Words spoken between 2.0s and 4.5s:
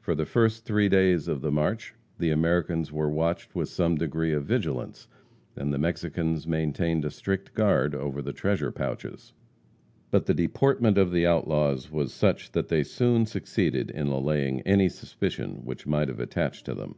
the Americans were watched with some degree of